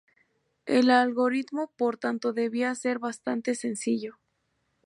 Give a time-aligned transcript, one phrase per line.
[0.65, 4.17] El algoritmo por tanto debía ser bastante sencillo.